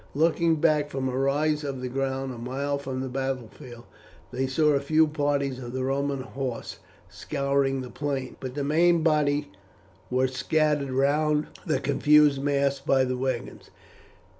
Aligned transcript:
Looking 0.15 0.55
back 0.55 0.89
from 0.89 1.07
a 1.07 1.15
rise 1.15 1.63
of 1.63 1.79
the 1.79 1.87
ground 1.87 2.33
a 2.33 2.39
mile 2.39 2.79
from 2.79 3.01
the 3.01 3.07
battlefield, 3.07 3.83
they 4.31 4.47
saw 4.47 4.71
a 4.73 4.79
few 4.79 5.05
parties 5.05 5.59
of 5.59 5.73
the 5.73 5.83
Roman 5.83 6.21
horse 6.23 6.79
scouring 7.07 7.81
the 7.81 7.91
plain; 7.91 8.35
but 8.39 8.55
the 8.55 8.63
main 8.63 9.03
body 9.03 9.51
were 10.09 10.27
scattered 10.27 10.89
round 10.89 11.49
the 11.67 11.79
confused 11.79 12.41
mass 12.41 12.79
by 12.79 13.03
the 13.03 13.15
wagons. 13.15 13.69